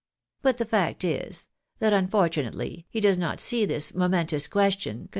But 0.41 0.57
the 0.57 0.65
fact 0.65 1.03
is, 1.03 1.47
that 1.77 1.93
unfortunately 1.93 2.87
he 2.89 2.99
does 2.99 3.19
not 3.19 3.39
see 3.39 3.65
this 3.67 3.93
momentous 3.93 4.47
question 4.47 4.73
con 4.73 4.73
TRAVELLING 4.73 4.99
OR 5.01 5.09
GEMS. 5.09 5.09